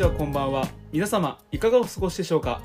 [0.00, 2.62] ちはこんばんは皆様いかがお過ごしでしょうか？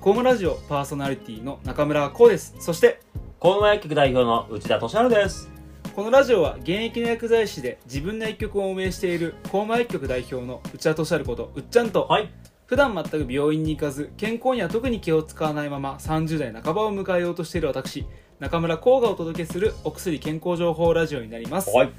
[0.00, 3.00] コームラジオパーソナリティの中村光ですそして
[3.38, 5.48] 公務薬局代表の内田俊治です。
[5.94, 12.32] このラジオは現役の薬剤師で自分の薬局を運営しているコーム薬局代表の内田俊治ことうっちゃんと、はい。
[12.66, 18.08] 普段全く病院に行かず健康には特に気を使わないまま30代半ばを迎えようとしている私
[18.40, 21.92] 中村光がお届けするお薬健康情報ラジオになります、はい。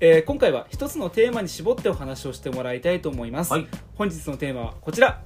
[0.00, 3.66] えー今回は一つのテーマに絞ってお話をしてもらいたいと思います、はい。
[3.94, 5.22] 本日のテーマはこちら。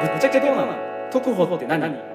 [0.00, 0.74] ぶっちゃけどうなの？
[1.12, 2.12] 特保って何？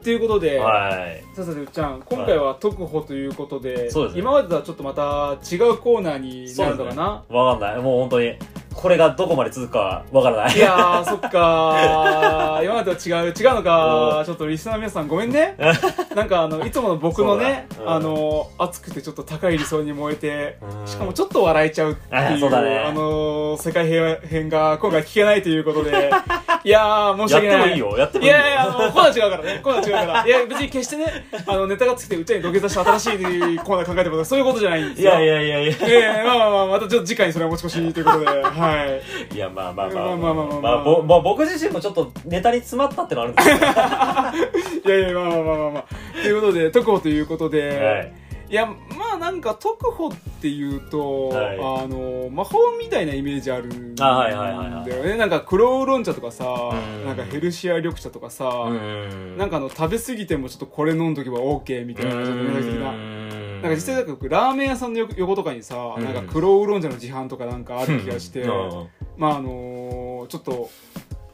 [0.00, 1.24] ということで、はい。
[1.34, 4.20] さあさてうっちゃん今回は特保ということで,、そうですね。
[4.22, 7.82] 今までとはちょっとまた違うコーナーになるのかな、わかんない。
[7.82, 8.38] もう本当に、
[8.78, 10.56] これがどこまで続くかわからない。
[10.56, 12.62] いやーそっかー。
[12.64, 15.56] 今までとは違う違うのかちょっとリスナーの皆さんごめんね。
[16.14, 17.90] なんかあのいつもの僕のね、そうん。
[17.90, 20.86] あの熱くてちょっと高い理想に燃えてうん。
[20.86, 22.84] しかもちょっと笑えちゃうっていうあね。
[22.86, 26.12] あの世界平和編が今回聞けないということで
[26.64, 27.98] いやー申し訳ないやってもいいよ。
[27.98, 28.36] やってもいいよ。
[28.36, 29.60] いやいや、あの、コーナー違うからね。
[29.62, 30.26] コーナー違うから。
[30.26, 35.10] いや、別に決してね、あの、ネタがつきて、うちらに土下座して新しいコーナー考えてもらうそういうことじゃないんですよ。
[35.12, 35.88] いやいやいやいや。
[35.88, 39.00] いやいやまあまあまあ、またちょっと次回にそれは持ち越しということで、は
[39.32, 39.34] い。
[39.34, 40.04] いや、まあまあまあ。
[40.04, 43.66] まあまあまあまあまあまあ、ぼまあ僕自身もちょっとネタに詰まったってのあるんですけど。
[44.94, 45.84] いやいや、まあまあまあまあまあ。
[46.22, 48.27] ということで、特保ということで、はい。
[48.50, 51.56] い、や、まあなんか特保っていうと、はい。
[51.56, 55.16] あの、魔法みたいなイメージあるんだよね。
[55.16, 57.06] なんか黒ウーロン茶とかさう、ん。
[57.06, 59.36] なんかヘルシア緑茶とかさ、うん。
[59.36, 62.92] なんかあの、食べ過ぎてもちょっとこれ飲んどけば OK みたいな、ちょっとメタ的な。
[62.92, 66.04] ななんか実際なんか僕ラーメン屋さんの横横とかにさ、うん。
[66.04, 68.88] なんか黒ウーロン茶の自販とかなんかある気がして、うん。
[69.16, 70.68] まああのーちょっと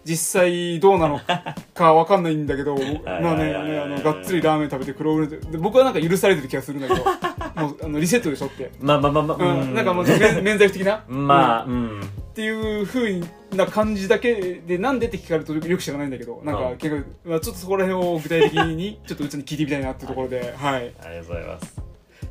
[0.05, 1.21] 実際どうなの
[1.73, 7.05] かわかんないんだけど、 まあね、ねあのがっつりラーメン食べて黒ウーロン茶で僕はなんか許されてる気がするんだけど、
[7.57, 8.71] もうあのリセットでしょって。
[8.81, 9.63] まあまあまあまあ。
[9.63, 12.01] うん、なんかもう免免罪符的な、 まあ、うんうん。
[12.01, 21.81] っていうふうな感じだけでなんでって聞かれるとよく知らないんだけどなんかうん結構、まあ、ちょっとそこら辺を具体的にちょっとうちに聞いてみたいなっていうところではい、ありがとうございます。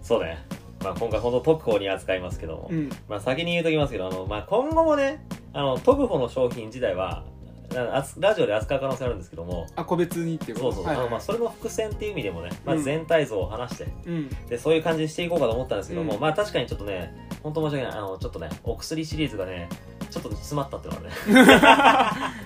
[0.01, 0.45] そうね。
[0.83, 2.67] まあ今回本当特報に扱いますけども。
[2.69, 7.23] うんまあ先に言うときますけど、あの、まあ今後もね、あの、特保の商品自体は、
[7.73, 10.71] ラジオで扱う可能性あるんですけども、あ個別にっていうこと？
[10.73, 11.05] そうそう、はいはい。
[11.05, 14.29] あのまあそれの伏線っていう意味でもね、まあ、うん全体像を話して、うん。
[14.47, 16.19] で、そういう感じにしていこうかと思ったんですけども、うん。
[16.19, 17.13] まあ確かにちょっとね、
[17.43, 19.69] 本当申し訳ない、あの、ちょっとね、お薬シリーズがね、
[20.09, 21.83] ちょっと詰まったっていうのはね、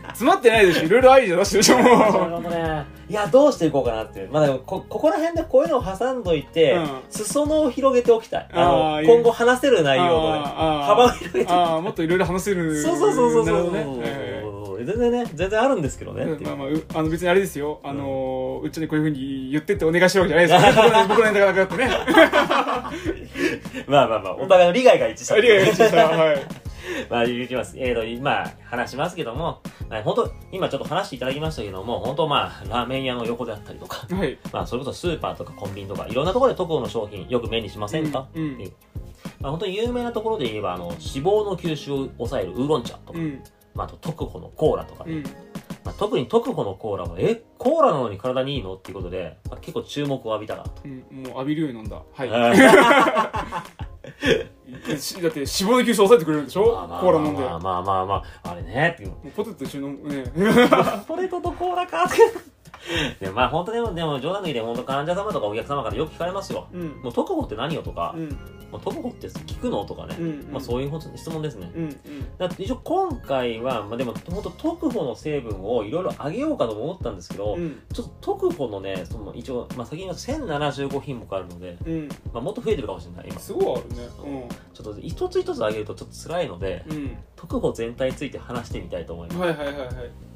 [0.09, 4.29] 詰まってないでしょいろいろアイデア出してるでしょもうね、いや、どうしていこうかなっていう。
[4.31, 6.87] まあでもこ、ここら辺でこういうのを挟んどいて、うん。
[7.09, 8.47] 裾野を広げておきたい。
[8.53, 13.53] あの今後話せる内容のね、幅を広げてああもっといろいろ話せるそうそうそうそうそう。
[13.53, 14.03] なるほどね。
[14.03, 16.23] はいはい全然ね、全然あるんですけどね。
[16.23, 17.79] うまあまあうあの別にあれですよ。
[17.83, 21.05] あのーうちにこういうふうに言ってってお願いしてるわけじゃないですよ。
[21.07, 21.89] 僕のネタがなくなってね。
[23.87, 25.35] まあまあまあ、お互いの利害が一致した。
[25.35, 26.67] ありがとうございましたはい。
[27.09, 27.75] まあ、いきます。
[27.77, 34.37] えーと、まあ、話しますけども、まあ、本当今ちょっと話していただきましたけども、本当まあ、ラーメン屋の横であったりとか、はい。
[34.51, 38.53] まあ、それこそスーパーとかコンビニとか、いろんなところで特保の商品、よく目にしませんか、うんうん。
[38.53, 38.73] っていう。
[39.39, 43.43] まあ、本当に有名なところで言えば、あの、脂肪の吸収を抑えるウーロン茶とか、うん
[43.77, 45.23] まあ、あと特保のコーラとかね、うん。
[45.85, 48.73] まあ、特に特保のコーラは、え、コーラなのに体にいいの？
[48.73, 50.63] っていうことで、まあ、結構注目を浴びたな。
[50.63, 50.71] と。
[50.83, 52.01] うんもう浴びるように飲んだ。
[52.11, 52.29] はい。
[52.37, 52.59] だって
[54.89, 56.73] 脂肪の吸収抑えてくれるんでしょ？
[56.73, 57.41] まあまあコーラ飲んで。
[57.43, 58.05] まあまあまあ。
[58.05, 60.23] まあ、あれね、っていうポテトと一緒に飲むね。
[61.07, 62.05] ポテトとコーラか
[63.19, 66.67] でまあ本当でもでも冗談抜きで本当患者様とかお客様からよく聞かれますよ。
[66.73, 66.87] うん。
[67.03, 68.29] もう特保って何よとか、うん。
[68.71, 71.71] もう特保って聞くのとかね、うんまあそういう質問ですね。
[71.75, 71.93] うんうん。
[72.37, 77.81] だって一応今回は、まあでも本当特保の成分をいろいろ上げようかとも思ったんですけど、うん。
[77.93, 82.09] ちょっと特保のね、その一応、まあ先に言うと1075品目あるので、うん。
[82.33, 83.39] まあもっと増えてるかもしれない、今。
[83.39, 84.47] すごいあるね。
[84.73, 86.95] ちょっと一つ一つ上げるとちょっと辛いので、うん。
[86.95, 89.39] うん特保全体について話してみたいと思います。
[89.39, 90.26] はいはいはいはい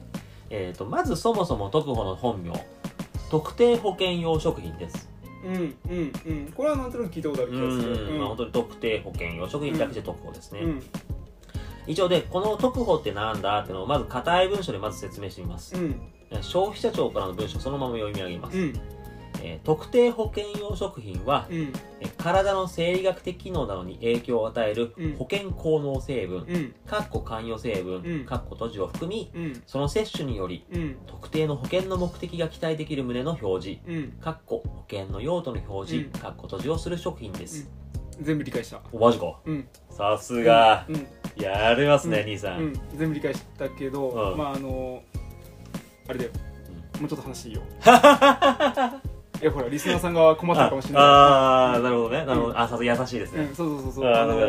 [0.52, 2.53] えー、とまずそもそも特保の本名。
[3.32, 5.09] 特定保険用食品です。
[5.46, 6.53] うんうんうん。
[6.53, 8.09] これはなんとなく聞いたことある気がする。
[8.12, 10.84] うんまあ、本当に特定保険用食品略して特保ですね、うん。
[11.88, 15.96] 一応でこの特保ってなんだっていうのをまず硬い文書でまず説明してみます、うん。
[16.42, 18.74] 消費者庁からの文書そのまま読み上げます、うん
[19.41, 21.73] えー特定保険用食品は、うん。
[21.99, 25.16] えー体の生理学的機能などに影響を与えるうん。
[25.17, 26.76] 保険効能成分、うん。
[26.85, 28.26] かっこ関与成分、うん。
[28.26, 29.64] かっこ閉じを含みうん。
[29.66, 30.97] その摂取によりうん。
[31.08, 34.11] 特定の保険の目的が期待できる旨の表示うん。
[34.22, 36.22] かっこ保険の用途の表示、うん。
[36.22, 37.67] かっこ閉じをする食品です、
[38.22, 38.82] 全部理解した。
[38.91, 39.40] おマジか。
[39.46, 39.67] うん。
[39.90, 41.08] さすが、うん。
[41.41, 42.26] やりますね、うん。
[42.28, 42.73] 兄さん、うん。
[42.96, 44.37] 全部理解したけどうん。
[44.37, 45.02] まああの
[46.08, 46.32] あれだよ。
[46.99, 47.64] もうちょっと話いいよ
[49.41, 51.03] いやほらリスナーさんが困ってるかもしれない。
[51.03, 52.26] ああーなるほどね。
[52.26, 53.43] なるほど、あさすが優しいですね。
[53.46, 54.14] うん、そうそうそうそう。
[54.14, 54.40] あの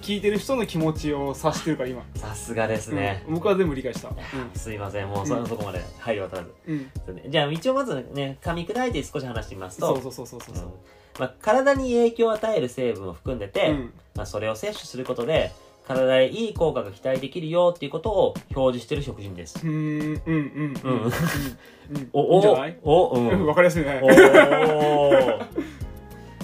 [0.00, 4.10] 聞いてる人の気持ちを察してるから今、さすがですね、うん僕は全部理解した。
[4.58, 5.46] すいませんもうそ,、うん。
[5.46, 7.28] そこまで配慮は足らず。
[7.28, 9.86] じゃあ一応まずね噛み砕いて少し話してみますと。
[9.94, 10.72] そうそうそうそうそう
[11.18, 13.92] まあ、体に影響を与える成分を含んでて、うん。
[14.14, 15.52] まあ、それを摂取することで
[15.86, 19.58] 体へいい効果が期待できるよっていうことを表示してる食品です。
[19.62, 20.80] うーんうんうん。
[20.84, 21.02] うん。
[21.02, 21.04] うん。
[21.04, 22.78] うんおいいんじゃない？
[22.82, 23.28] おうん。
[23.28, 24.00] う んわかりやすいね。
[24.02, 25.46] おー。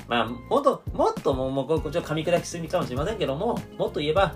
[0.08, 4.34] まあ本当もっともうもうこれちょっと噛み砕きすぎかもしれませんけどももっと言えば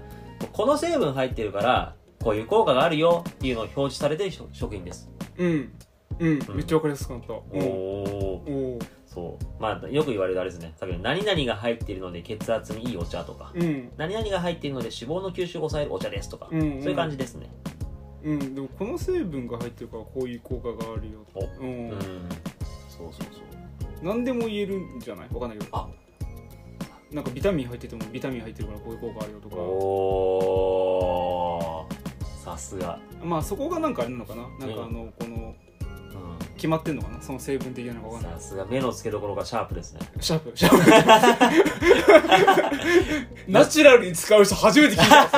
[0.52, 5.10] この成分入ってるからこういう効果があるよっていうのを表示されてる食食品です。
[5.38, 5.72] うん。
[6.18, 6.38] うん。
[6.54, 7.32] めっちゃわかりやすくなった。
[7.32, 7.62] おうん。
[7.62, 9.44] おおーそう。
[9.60, 10.72] まあよく言われるあれですね。
[10.76, 13.52] さっきの何々が入っているので血圧にいいお茶とか。
[13.54, 13.90] うん。
[13.96, 16.60] 何々が入っているので脂肪の吸収を抑えるお茶ですとか、うん。
[16.60, 17.50] うんそういう感じですね。
[18.24, 18.54] うん。
[18.54, 21.40] でもこの成分が入ってるからこういう効果があるよお。
[21.60, 21.90] うん。
[21.90, 21.98] うん、
[22.88, 23.42] そうそうそう。
[24.02, 25.28] 何でも言えるんじゃない？
[25.32, 25.76] わかんないけど。
[25.76, 25.88] あ。
[27.10, 29.56] なんかビタミン入っててもビタミン入ってるからこういう効果あるよとか。
[29.56, 32.42] おー。
[32.42, 32.98] さすが。
[33.22, 34.42] まあそこがなんかあれなのかな？
[34.42, 35.41] なんかうあのこのうん
[36.62, 37.20] 決まってんのかな？
[37.20, 38.32] その成分的なのかわかんない。
[38.34, 40.00] さすが目の付けどころがシャープですね。
[40.20, 40.52] シャープ。
[40.54, 40.78] シャー
[43.26, 43.50] プ。
[43.50, 45.36] ナチュラルに使う人初めて聞いたそ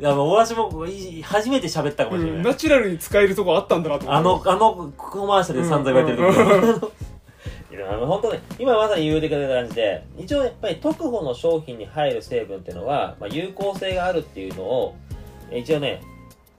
[0.00, 2.52] いやもう私もい初めて喋ったかもしれうんれない。
[2.52, 6.92] ナチュラルに使えるとこあったんだなとあの、あのコマーシャルで散々言われてる時
[7.76, 14.96] いやあの本当ね、今まさに言うてくれた感じで、一応やっぱり特保の商品に入る成分っていうのは、まあ、有効性があるっていうのを、
[15.50, 16.00] え一応ね、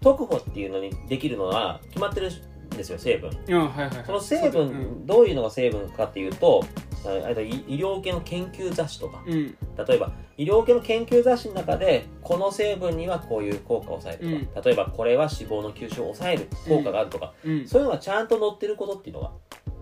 [0.01, 2.31] 特保っていうのにできるのは決まってるん
[2.77, 3.29] ですよ、成分。
[3.47, 4.05] うんはいはいはい。
[4.05, 6.63] その成そうだよ分、どういうのが成分かっていうと、
[7.05, 9.33] あ医医療系の研究雑誌とか、うん。
[9.33, 17.67] うん例えば医療系の研究雑誌の中でこの成分にはこういう効果を抑えるとか、例えばこれは脂肪の吸収を抑える効果があるとか、うん。
[17.67, 19.31] そういうのがちゃんと載ってることっていうのが。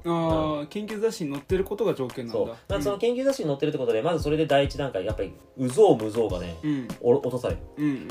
[0.03, 2.39] ああ研究雑誌に載ってることが条件なんだ。
[2.39, 2.55] そう。
[2.67, 6.87] だその研究雑誌に載ってるってことでまずそれで第一段階やっぱり有象無象がねうん。
[7.01, 7.61] お落とされる。
[7.77, 8.07] うん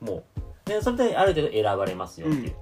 [0.00, 0.68] もう。
[0.68, 2.52] でそれである程度選ばれますよっていう、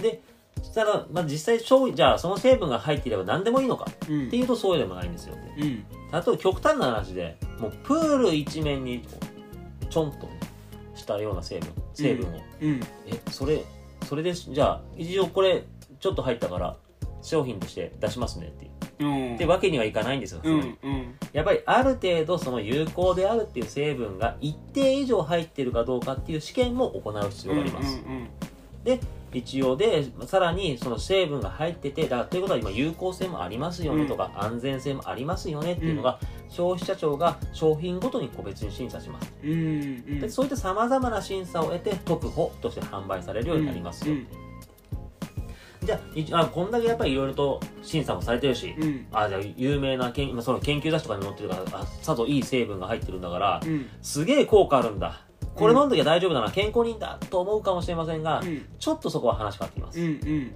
[0.00, 0.20] で
[0.62, 3.86] そしたら、まあ、実際商品じゃあその成分が入っていれば何でもいいのか。
[4.08, 4.26] うん。
[4.28, 5.76] っていうとそうでもないんですよってうん。
[5.76, 9.06] 例えば極端な話でもうプール一面に
[9.90, 10.28] ちょんと
[10.94, 12.80] したような成分成分を、うん。
[13.06, 13.64] えそれ
[14.06, 15.64] それでじゃあ一応これ
[16.00, 16.76] ちょっと入ったから
[17.22, 18.70] 商品として出しますねっていう。
[19.00, 19.34] うん。
[19.36, 21.14] ってわけにはいかないんですよ、うんうん。
[21.32, 28.28] やっぱりある程度その有効であるっていう成分が一定以上入ってるかどうかっていう試験も行う必要があります、うんうん。
[28.84, 29.00] で
[29.32, 44.26] 一応でさらにその成分が入っててだということは今有効性もありますよねとか、安全性もありますよねっていうのが、消費者庁が商品ごとに個別に審査します、うんうんでそういったさまざまな審査を得て特保として販売されるようになりますよ、うん
[46.14, 49.06] じゃあこんだけやっぱりいろいろと審査もされてるし、うん。
[49.10, 53.86] あじゃあ有名な研まあその研究雑誌とかに載ってるからあさぞいい成分が入ってるんだから、うん。
[54.02, 55.22] すげえ効果あるんだ
[55.58, 58.64] これ飲んどきゃ大丈夫だな、健康にいいんだと思うかもしれませんが、うん。
[58.78, 60.54] ちょっとそこは話変わってきます、うんうん。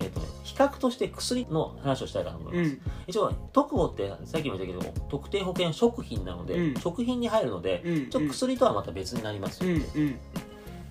[0.00, 2.80] えっ、とね比較として薬の話をしたいかと思います、うん。
[3.06, 6.80] 一応特保ってさっきも言ったけど特定保険食品なので、うん。
[6.80, 9.64] 食品に入るので、うんちょっと薬とはまた別になります。
[9.64, 10.18] よ、うんうん。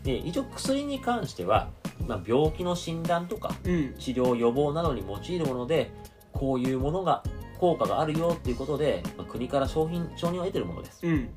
[0.03, 1.69] で一応薬に関しては、
[2.07, 3.95] まあ、病気の診断とかうん。
[3.97, 5.91] 治療予防などに用いるもので
[6.33, 7.23] こういうものが
[7.59, 11.05] 効果があるよっていうことで、まあ国から商品承認を得てるものです。
[11.05, 11.29] うん。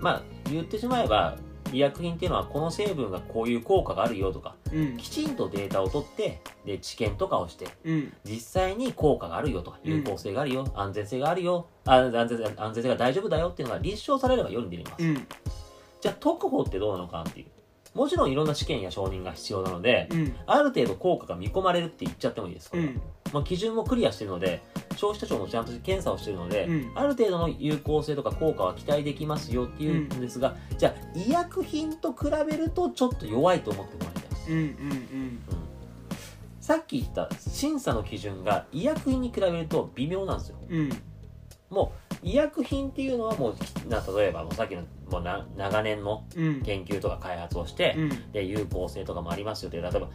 [0.00, 0.22] まあ
[0.52, 1.36] 言ってしまえば
[1.72, 4.96] 医薬品っていうのはこの成分がこういう効果があるよとかうん。
[4.96, 8.12] きちんとデータを取ってで治験とかをしてうん。
[8.24, 15.26] 実際に効果があるよとか有効性があるよ、安全性があるよあ安全性安全性が大丈夫だよっていうのが立証されれば世に出れます、うん。
[16.00, 17.46] じゃあ特保ってどうなのかっていう。
[17.94, 20.34] もちろんいろんな試験や承認が必要なので、うん。
[20.46, 22.88] ある程度効果が見込まれるって言っちゃってもいいですこれ
[23.32, 24.62] まあ、基準もクリアしてるので
[24.96, 26.92] 消費者庁もちゃんと検査をしてるので、うん。
[26.94, 34.62] ある程度の有効性とか効果は期待できますよっていうんですが、じゃあ医薬品と比べるとちょっと弱いと思ってもらいたい、うんうん。
[34.62, 35.42] うん。
[36.60, 40.56] さっき言った審査の基準が医薬品に比べると微妙なんですよ。
[40.68, 40.90] うん。
[41.70, 46.62] もう医薬品っていうのはもうな例えばもうさっきのもうな長年のうん。
[46.62, 48.32] 研究とか開発をして、うん。
[48.32, 50.08] で有効性とかもありますよって例えば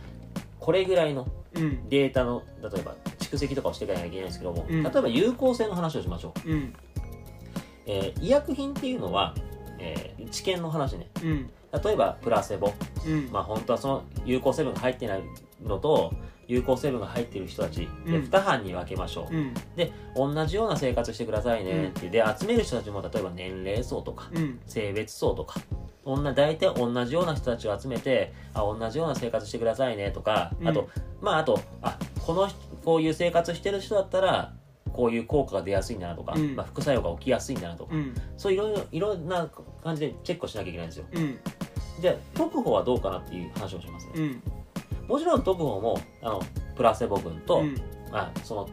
[0.68, 1.88] これぐらいのうん。
[1.88, 4.84] データの例えば蓄積とかをしていかなきゃいけないんですけども、うん。
[4.84, 6.74] 例えば有効性の話をしましょう、うん。
[7.86, 9.34] えー医薬品っていうのは、
[9.80, 11.08] えー治験の話ね。
[11.24, 11.50] うん。
[11.82, 12.74] 例えばプラセボ。
[13.06, 13.30] うん。
[13.32, 15.24] まあ本当はその有効成分が入ってない
[15.64, 16.12] のと
[16.50, 18.24] 有効成分が入っている人たちでうん。
[18.26, 19.54] 2班に分けましょう、うん。
[19.78, 24.60] で同じような生活してくださいねっていうで集める人たちも例えば年齢層とかうん。
[24.66, 25.62] 性別層とか
[26.14, 30.68] 女大体同じような人たちを集めてあ同じような生活してくださいねとか、うん。
[30.68, 30.90] あと
[31.22, 34.54] まああとあこの人こういう生活してる人だったら
[34.94, 36.56] こういう効果が出やすいんだなとか、うん。
[36.56, 38.16] まあ、副作用が起きやすいんだなとか、うん。
[38.38, 39.50] そういろいろいろんな
[39.84, 41.06] 感じでチェックをしなきゃいけないんですよ。
[41.14, 41.38] うん。
[42.00, 44.42] じゃあ特保はどうかなっていう話をしますね、うん。
[45.08, 46.42] もちろん特保もあの
[46.76, 47.76] プラセボ群と、うん。
[48.12, 48.70] まあ、その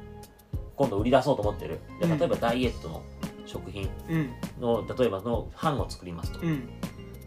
[0.77, 1.81] 今度売り出そうと思ってる。
[2.01, 3.03] 例えばダイエットの
[3.45, 4.31] 食品うん。
[4.61, 6.39] の例えばの版を作りますと。
[6.41, 6.69] うん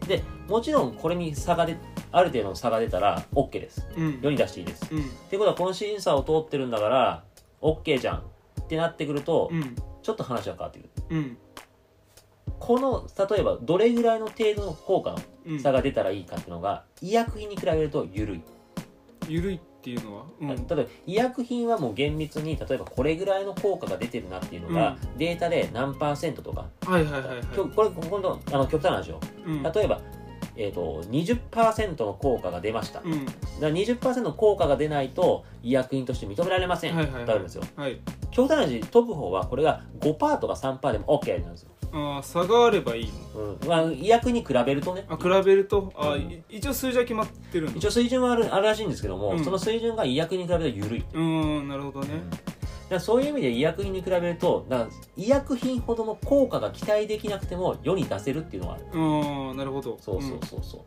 [0.08, 1.76] でもちろんこれに差が出
[2.10, 3.86] ある程度の差が出たら OK です。
[3.96, 4.20] うん。
[4.22, 4.88] 世に出していいです。
[4.90, 5.00] うん。
[5.00, 7.24] っていうことはこの審査を通ってるんだから
[7.60, 8.22] OK じゃん。
[8.62, 9.76] ってなってくると、うん。
[10.02, 10.90] ちょっと話が変わってくる。
[11.10, 11.38] うん。
[12.58, 15.56] この例えばどれぐらいの程度の効果うん。
[15.56, 18.42] の差が出たらいいかっていうのが医薬品に比べると緩い、
[19.28, 20.24] ゆるいっていうのは？
[20.40, 20.48] うん。
[20.48, 27.44] 例えば医薬品はもう厳密に例えばこれぐらいの効果が出てるなっていうのが、データで何パーセントとか、はいはいはいはい。
[27.74, 29.20] これ今度あの極端な話よ。
[29.46, 29.62] うん。
[29.62, 30.00] 例えば、
[30.56, 33.24] えー、と20%の効果が出ました、うん。
[33.24, 37.62] だから20%の効果が出ないと医薬品として認められません、はいはいはいってあるんですよ。
[37.76, 38.00] はい。
[38.30, 43.40] 極端な話特報はこれが5%とか3%でも OK なんですよ、あー差があればいいの。
[43.40, 43.68] うん。
[43.68, 45.04] まあ、医薬に比べるとね。
[45.08, 45.92] あ比べると？
[45.96, 46.22] あうん。
[46.22, 47.76] い一応数字は決まってるの？
[47.76, 49.44] 一応水準はあるあるらしいんですけども、うん。
[49.44, 52.22] その水準が医薬に比べると緩い、うーんなるほどね。
[53.00, 58.84] そういう意味で医薬品に比べるとだから医薬品ほどの効果が期待できなくても世に出せるっていうのがある。
[58.92, 59.98] うーんなるほど。
[60.00, 60.80] そうそうそうそう、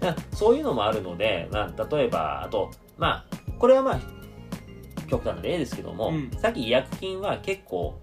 [0.00, 4.00] だからそういうのもあるので、まあ、例えばあとまあこれはまあ
[5.08, 6.30] 極端な例ですけども、うん。
[6.40, 8.00] さっき医薬品は結構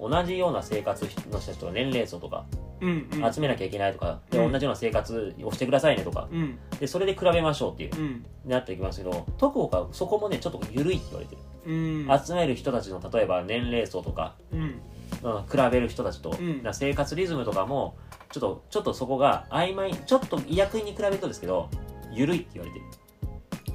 [0.00, 2.46] 同じような生活の人たちとか年齢層とか
[2.80, 3.32] うんうん。
[3.32, 4.52] 集めなきゃいけないとか、でうん。
[4.52, 6.58] 同じような生活をしてくださいねとかうん。
[6.78, 8.26] でそれで比べましょうっていううん。
[8.46, 12.20] なっていきますけど特保がそこもねちょっと緩いって言われてる、うん。
[12.24, 16.36] 集める人たちの例えば年齢層とか、比べる人たちと、
[16.72, 17.96] 生活リズムとかも
[18.30, 21.68] ちょっとちょっとそこが曖昧ちょっと医薬品に比べるとですけど
[22.12, 22.84] 緩いって言われてる。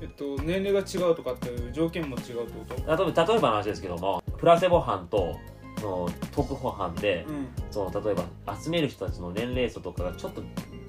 [0.01, 3.03] えっと年齢が違うとかっていう条件も違うってこと？
[3.03, 5.37] 例えば例えばの話ですけどもプラセボ班と
[5.83, 7.47] その特保班で、うん。
[7.69, 8.23] その例えば
[8.57, 10.41] 集める人たちの年齢層とかがちょっと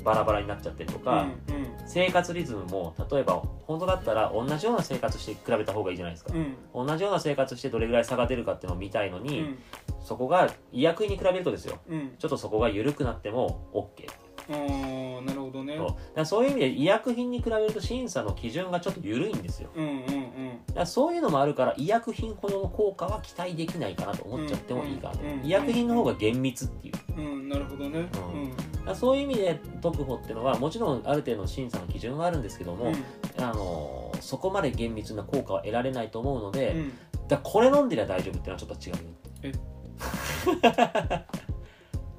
[0.05, 6.33] バラバラになっちゃってるとか、うん生活リズムも例えば本当だったら同じような生活して比べた方がいいじゃないですか。
[6.33, 6.87] う、ん。
[6.87, 9.59] 同じような生活してどれぐらい差が出るかっていうのを見たいのうに、ん。
[10.01, 11.79] そこが医薬品に比べるとですよ。
[11.89, 12.15] うん。
[12.19, 14.07] ちょっとそこが緩くなっても OK
[14.51, 15.77] あーなるほどね。
[15.77, 15.87] そう。
[15.87, 19.71] だからそういう意味で医薬品に比べると審査の基準がちょっと緩いんですよ。
[19.75, 20.67] うんうんうん。
[20.67, 25.27] だからそういうのもあるから医薬品ほどの効果は期待できないかなと思っちゃってもいいかなと、う。
[25.27, 26.95] んうん医薬品の方が厳密っていう。
[27.17, 28.03] うんなるほどね。
[28.03, 32.95] だからそういう意味で特保っていうのはもちろんある程度の審査の基準があるんですけども、うん。
[33.43, 36.93] あのそこまで厳密な効果は得られないと思うので、うん。
[37.29, 38.95] だからこれ飲んでりゃ大丈夫っていうのはちょっと違う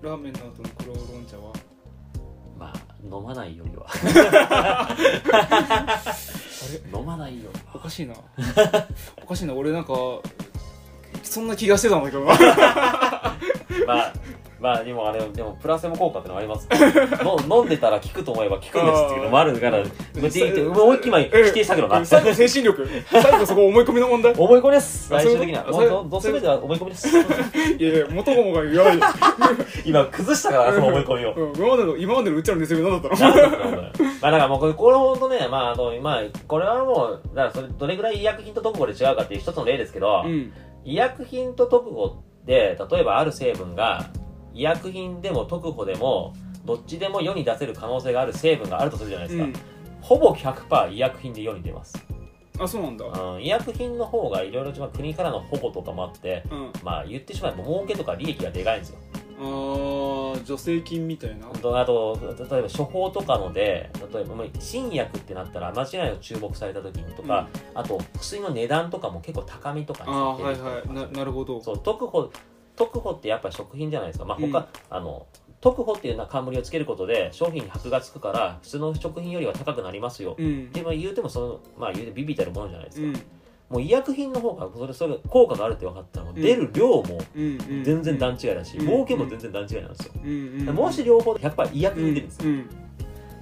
[0.01, 1.53] ラーメンの後の黒ウーロン茶はまあ
[3.12, 3.86] 飲まないよりは。
[3.90, 4.96] あ
[6.94, 7.00] れ？
[7.00, 7.76] 飲まないよりは。
[7.76, 8.16] おかしいな。
[9.24, 9.54] おかしいな。
[9.54, 9.94] 俺なんか
[11.24, 12.34] そんな気がしてたんだけどな。
[13.88, 14.14] まあ
[14.60, 16.68] まあでもあれでもプラセボ効果ってのあります
[17.24, 19.84] の飲んでたら効くと思えば効くんですっていうのもあるから
[20.14, 22.06] 無事に思いっきり前否定したけどな。
[22.06, 22.88] 最後精神力。
[23.12, 24.34] 最後そこ思い込みの問題？
[24.34, 25.14] 思い込みです。
[25.14, 25.66] あ最終的には。
[25.70, 27.08] そういうもうどど全ては思い込みです。
[27.78, 29.06] いやいや元もが言わないよ
[29.86, 31.34] 今崩したからその思い込みを。
[31.34, 40.52] うん今までの今までのうちらのネズミ何だったなのまあだからもうこれほんとねまああのまあこれはもうだからそれどれぐらい医薬品と特保で違うかっていう一つの例ですけど、うん。
[40.86, 44.12] 医薬品と特保で例えばある成分が
[44.56, 46.34] 医薬品でも特保でも
[46.64, 49.54] どっちでも世に出せる可能性がある成分があるとするじゃないですか、うん。
[50.02, 52.04] ほぼ100%医薬品で世に出ます、
[52.58, 53.06] あそうなんだ。
[53.06, 56.72] うん、医薬品の方がいろいろ国からの保護とかもあってうん。
[56.84, 59.00] まあ言ってしまえば儲けとか利益がでかいんですよ。
[59.38, 61.48] あー助成金みたいな。
[61.50, 62.18] あと
[62.50, 70.94] 例えば処方とかので例えばまあ新薬ってなったら間違いなく注目された時にとか、あと薬の値段とかも結構高みとかにあはいはい。
[70.94, 71.60] ななるほど。
[71.62, 72.32] そう特保
[72.75, 74.25] 特保ってやっぱり食品じゃないですか。
[74.25, 74.65] まあ他、うん。
[74.89, 75.25] あの
[75.62, 80.72] 特保っていうな冠をつけることで商品に箔がつくから普通の食品よりは高くなりますよ、うん。
[80.72, 83.13] でまあ言うてもそのまあ言うてビビたるものじゃないですか、うん。
[83.13, 92.62] もう医薬品の方がそれそれ効果があるって分かったら出る量も全然段違いだし、うん儲けも全然段違いなんですよ、うんうんもし両方で100%医薬品で出るんですよ、うん。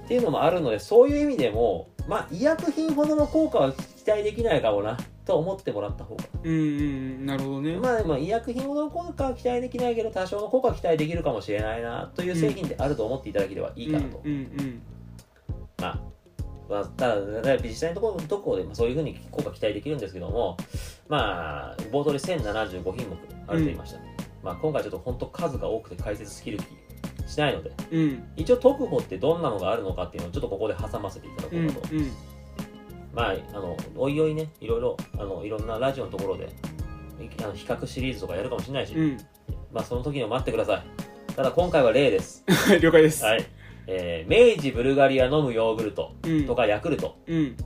[0.04, 6.24] っていうのもあるのでそういう意味でもまあ医薬品ほどの効果は期待できないかもなと思ってもらった方が。
[6.42, 7.76] うんうんなるほどね。
[7.76, 14.82] まあでも医薬品ほどの効果は期待できないけど多少の効果は期待できるかもしれないなという製品であると思っていただければいいかなと、うんうん
[15.80, 16.00] まあ
[16.68, 20.56] まあ、ただ実際のところどこでまあそういうふうに効果期待できるんですけども
[21.08, 23.16] まあ冒頭で1075品目
[23.46, 23.98] あると言いました、
[24.42, 26.64] まあ、今回ちょっと本当数が多くて解説しきる気
[27.30, 28.22] しないのでうん。
[28.36, 32.10] 一応特保ってどんなのがあるのかっていうのをちょっとここで挟ませていただこううんかと、うん
[33.14, 36.44] まああのおいおいねいろいろあのいろんなラジオのところで
[37.22, 39.16] いあの比較シリーズとかやるかもしれないし、うん。
[39.72, 41.34] まあその時を待ってください。
[41.34, 42.44] ただ今回は例です。
[42.80, 43.24] 了解です。
[43.24, 43.44] はい、
[43.86, 46.46] えー明治ブルガリア飲むヨーグルトうん。
[46.46, 47.56] とかヤクルト、うん。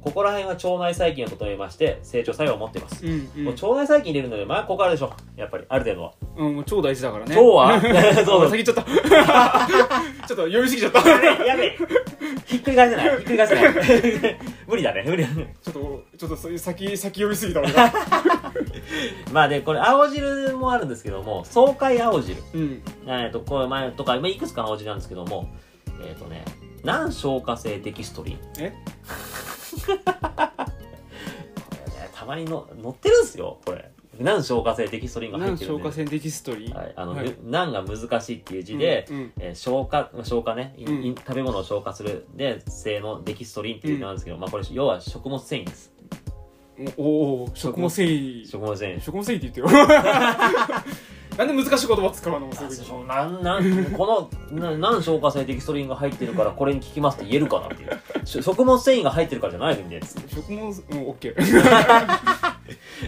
[0.00, 3.44] ここら辺は腸内細菌を整えまして成長作用を持っています、うんうん。
[3.44, 6.12] もう腸内細菌入れるのでまあここあるでしょやっぱりある程度は。
[6.36, 7.36] うんもう超大事だからね。
[7.36, 7.80] 腸は？
[7.80, 8.50] そうそう。
[8.50, 8.82] 先言っちゃった。
[10.26, 11.08] ちょっと読みすぎちゃった。
[11.08, 11.78] やべえやべえ。
[12.46, 13.16] ひっくり返せない。
[13.18, 14.38] ひっくり返せない
[14.72, 15.04] 無理だね。
[15.06, 15.54] 無理だね。
[15.60, 17.92] ちょっとちょっとそういう先先読みすぎた俺が。
[19.30, 22.42] まあでこれ青汁もあるんですけども爽快青汁。
[22.54, 22.82] うん。
[23.04, 25.50] えー、とこれ前とか、まあ、いくつかの青汁なんですけども
[26.02, 26.46] えっ、とね
[26.82, 28.38] 難消化性デキストリン。
[28.60, 28.72] え？
[29.84, 29.96] これ
[31.92, 37.34] ねたまにの乗ってるんですよこれ難消化性デキストリンが入何ってるんで消化腺デキストリーはい、あの、はい。
[37.42, 39.32] 難が難しいっていう字で、うんうん。
[39.40, 41.02] えー消化消化ね、いうん。
[41.04, 45.92] い食べ物を消化するで性のデキストリンっていうのなんですけど、まあこれ要は食物繊維です。
[46.96, 47.02] お
[47.44, 48.46] おー食物繊維。
[48.46, 49.00] 食物繊維。
[49.00, 49.86] 食物繊維って言ってよ。
[51.36, 52.52] なんで難しい言葉使うの？
[52.52, 58.26] すぐにそうなんなんこのな難消化性デキストリンが入ってるからこれに効きますって言えるかなっていう。
[58.26, 61.34] し食物繊維が入ってるからじゃないんで食物うんオッケー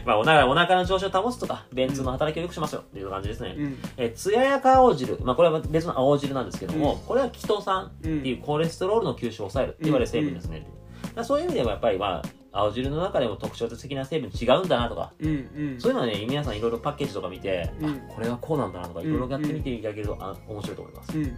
[0.04, 3.78] まあお腹お腹の調子を保つとか便通の働きを良くしますよっていう感じですね、うん。
[3.96, 7.00] えー、つややか青汁、まあ、これは別の青汁なんですけども、うん。
[7.00, 10.60] これはキト酸っていうコレステロールの吸収を抑えるって言われる成分ですね、
[11.02, 12.22] だからそういう意味でもやっぱりまあ
[12.56, 15.32] 青汁の中でも特徴的な成分違うんだなとか、うんう
[15.76, 15.80] ん。
[15.80, 21.36] そういうのはね皆さんいろいろパッケージとか見て、うんあこれはこうなんだなとかいろいろやってみていただけると、あ面白いと思います、うん。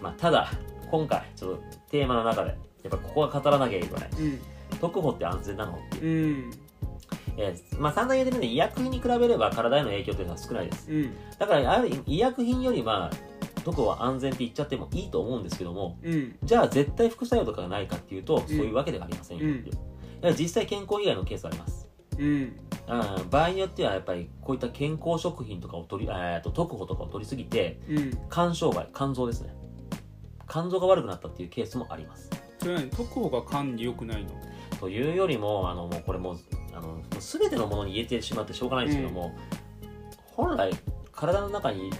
[0.00, 0.50] まあ、ただ
[0.90, 2.56] 今回ちょっとテーマの中でや
[2.88, 4.10] っぱここは語らなきゃいけない。
[4.18, 4.40] うん。
[4.80, 6.61] 特保って安全なのっていう、うん
[7.36, 10.90] えーまあ散々言ってるんで医薬品に比べれば体への影響というのは少ないです。
[10.90, 11.14] うん。
[11.38, 16.36] だからある医薬品よりまあ特保は安全って言っちゃってもいいと思うんですけどもうん。
[16.42, 19.78] じゃあ絶対副作用とかがないかっていうと、そういうわけではありませんよう、だか
[20.22, 21.88] ら実際健康以外のケースはあります。
[22.18, 22.56] うん。
[22.88, 28.10] あー場合によってはやっぱりこういった健康食品とかを取り、えー、と特保とかを取りすぎてうん。
[28.30, 29.54] 肝障害肝臓ですね。
[30.50, 32.28] 肝臓が悪くなったっていうケースもあります。
[32.58, 32.90] それは何？
[32.90, 34.30] 特保が肝に良くないの？
[34.80, 36.38] というよりもあのもうこれもうあ
[36.82, 39.34] の全てのものに言えてしまってしょうがないんですけども、
[40.32, 40.70] 本来
[41.12, 41.90] 体の中に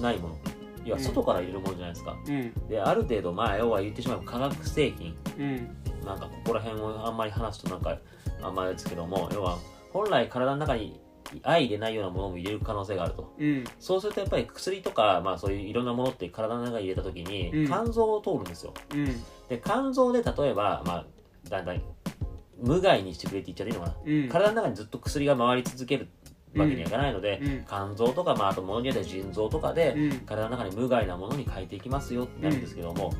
[0.00, 0.36] ないもの
[0.84, 1.02] いやうん。
[1.02, 2.68] 外から入れるものじゃないですか、うん。
[2.68, 5.16] である程度まあ要は言ってしまえば化学製品。
[5.38, 5.76] うん。
[6.04, 7.98] なんかここら辺をあんまり話すとなんか
[8.40, 9.58] あんまりですけども要は
[9.92, 11.00] 本来体の中に
[11.42, 13.32] 相入れないようなものも入れる可能性があると。
[13.36, 13.64] うん。
[13.80, 17.66] そうするとやっぱり薬とか、まあ、そういういろんなものって体の中に入れた時にうん。
[17.66, 19.06] 肝臓を通るんですよ、うん。
[19.48, 21.06] で肝臓で例えば、まあ、
[21.48, 21.82] だんだん
[22.60, 24.28] 無害にしてくれって言っちゃっていいのかな、うん。
[24.28, 26.08] 体の中にずっと薬が回り続ける
[26.54, 27.64] わけにはいかないので、うん。
[27.66, 30.18] 肝臓とか、まあ、あと物によっては腎臓とかで、うん。
[30.20, 33.12] 体の中に無害なものに変えていきますよってなるんですけども、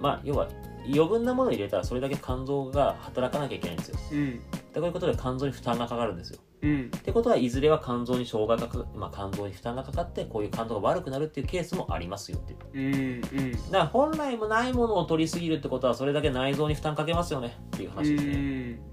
[0.00, 0.48] まあ要は
[0.84, 3.98] 余分なものを入れたらそれだけ肝臓が働かなきゃいけないんですよ。
[4.12, 4.40] うん。
[4.72, 6.90] でこういうことで肝臓に負担がかかるんですようん。
[6.96, 13.22] ってことはいずれは肝臓に障害がかか、まあ、肝臓に負担がかかってこういう肝臓が悪くなるっていうケースもありますよっていう。
[13.34, 13.52] うんうん。
[13.52, 18.32] だから本来もないものを取りすぎるってことはそれだけ内臓に負担かけますよねっていう話ですね、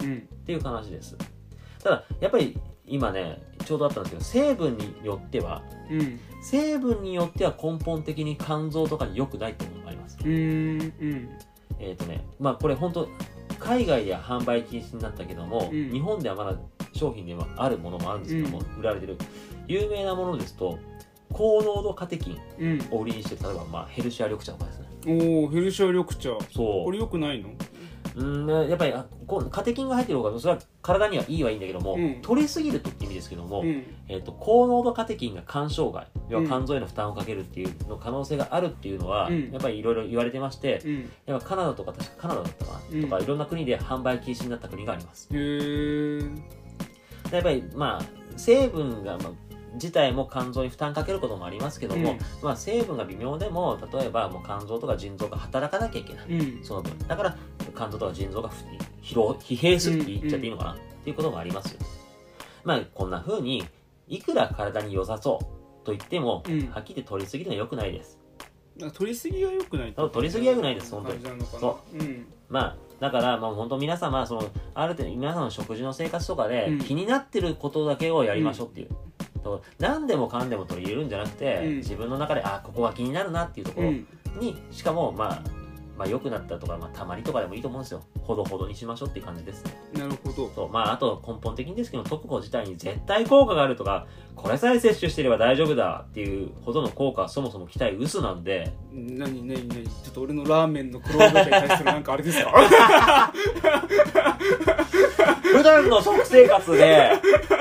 [0.02, 1.18] うんっていう話です。
[1.84, 6.20] ただやっぱり今ねちょうどあったんですけど成分によってはうん。
[6.42, 10.18] 成分によっては根本的に肝臓とかに良くないっていうものがあります。
[10.24, 11.30] うんうん。
[11.80, 13.10] えっ、とねまあこれ本当
[13.60, 15.92] 海外では販売禁止になったけども、うん。
[15.92, 16.56] 日本ではまだ
[16.98, 19.18] 商品ではあるものもあるんですけども、売られてる
[19.68, 20.80] 有名なものですと
[21.34, 22.88] 高濃度カテキンうん。
[22.92, 24.88] を売りにして例えばまあヘルシア緑茶とかですね。
[25.08, 26.30] おおヘルシア緑茶。
[26.54, 26.86] そう。
[26.86, 27.50] これ良くないの？
[28.16, 32.22] うんやっぱりあこうカテキンが入ってる方がそれは体にはいいはいいんだけども、うん。
[32.22, 33.84] 取りすぎるとって意味ですけども、うん。
[34.08, 39.52] えー、と高濃度カテキンが肝障害要は肝臓への負担をかけるっていうの可能性があるっていうのは、うん。
[39.52, 41.12] やっぱりいろいろ言われてまして、うん。
[41.26, 43.02] やっぱカナダとか確かカナダだったかな、うん。
[43.02, 45.28] とかいろんな国で販売禁止になった国があります。
[45.34, 46.65] へえで
[47.32, 48.06] やっぱりまあ
[48.38, 49.32] 成分が、まあ、
[49.74, 52.20] 自体も肝臓に負担かけることもありますけども、うん。
[52.42, 56.64] まあ、成分が微妙でも例えばもう肝臓とか腎臓が働かなきゃいけない、うん。
[56.64, 57.38] その分だから
[57.76, 58.64] 肝臓とか腎臓がふ
[59.02, 61.80] 疲労疲弊するって言っちゃっていいのかな、っていうこともありますよ。
[62.64, 63.64] まあこんな風に
[64.08, 66.70] いくら体に良さそうと言っても、うん。
[66.72, 68.20] はっきり取りすぎるのは良くないです。
[68.94, 71.46] 取りすぎは良くない取りすぎは良くないです本当に。
[71.46, 71.98] そう。
[71.98, 72.26] うん。
[72.50, 76.80] まあだからまあ本当皆様そのある程度皆さんの食事の生活とかでうん。
[76.80, 78.90] 気になってることだけをやりましょうっていう、
[79.44, 81.78] と何でもかんでも取り入れるんじゃなくて、うん。
[81.78, 84.08] 自分の中であここが気になるなっていうところうん。
[84.40, 85.42] に、しかもまあ
[85.98, 88.02] まあ良くなったとか、まあ、たまりとかでもいいと思うんですよ。
[88.22, 89.72] ほどほどにしましょうっていう感じですね。
[89.94, 90.52] なるほど。
[90.54, 90.70] そう。
[90.70, 98.74] まああと根本的にですけど特保自体に絶対効果があるとかこれさえ摂取してれば大丈夫だっていうほどの効果はそもそも期待薄なんで。
[98.92, 99.84] 何何何？
[99.86, 103.32] ちょっと俺のラーメンの黒豚に対するなんかあれですか？
[105.64, 107.12] 段の食生活で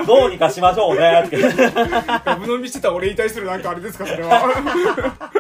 [0.07, 1.38] どうにかしましょうねって。
[2.25, 5.31] ガブ飲みしてた俺に対するなんかあれですかそれは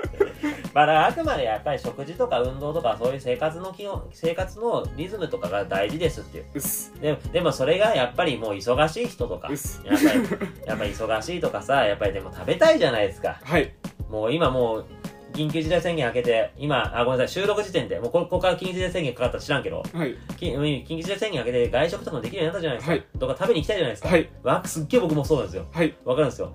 [0.74, 6.46] まあだからあくまでやっぱり食事とか運動とかそういう生活の基本生活のリズムとかが大事ですっていう。
[6.52, 6.92] うっす。
[7.00, 9.48] ででもそれがやっぱりもう忙しい人とか。
[9.48, 9.58] やっ
[9.96, 10.02] ぱ
[10.34, 13.38] りやっぱり忙しいとかさやっぱりでも食べたいじゃないですか。
[13.44, 13.72] はい。
[14.10, 14.84] もう今もう
[15.32, 19.84] 緊急事態宣言明けて今あごめんなさい収録時点でもうこここから緊急事態宣言かかったら知らんけど。
[19.92, 20.16] はい。
[20.36, 23.04] き緊急事態宣言明けて外食とかもできるようになったじゃないですか、はい。
[23.20, 24.28] とか食べに行きたいじゃないですか、はい。
[24.42, 25.66] わすっげえ僕もそうなんですよ。
[25.70, 25.94] はい。
[26.04, 26.52] わかるんですよ。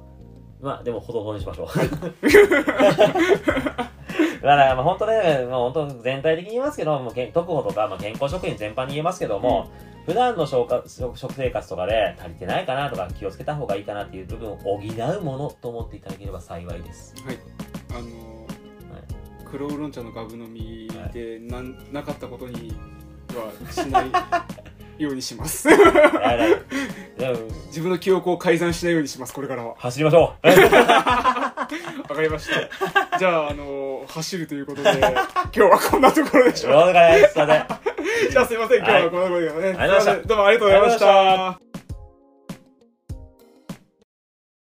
[0.62, 1.68] まあでもほどほどにしましょう
[4.42, 9.70] だからまあ本当ね、まあ、本当全体的に言いますけどもうけん特保とか、まあ、健康食品全般に言えますけども、
[10.06, 17.16] 普段の消化食食生活とかで足りてないかなとか気をつけた方がいいかなっていう部分を補うものと思っていただければ幸いです。
[17.92, 18.30] あのー
[19.52, 22.72] 黒ウーロン茶のガブ飲みでなんなかったことに
[23.30, 24.12] はしない
[25.02, 25.68] ようにします。
[27.68, 29.76] 自分の記憶を改ざんしないようにしますこれからは。
[29.78, 30.48] 走りましょう
[32.08, 33.18] わかりました。
[33.20, 36.74] じゃああのー走るということで 今日はこんなところでしょう。
[38.32, 41.69] じゃあすいません今日はこんなところでね、ありがとうございどうもありがとうございました